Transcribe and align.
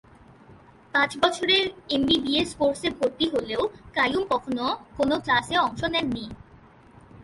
পাঁচ 0.93 1.11
বছরের 1.17 1.65
এমবিবিএস 1.89 2.49
কোর্সে 2.55 2.89
ভর্তি 2.89 3.25
হলেও 3.29 3.61
কাইয়ুম 3.93 4.23
কখনো 4.29 4.65
কোনো 4.97 5.15
ক্লাসে 5.19 5.55
অংশ 5.57 5.81
নেননি। 5.93 6.25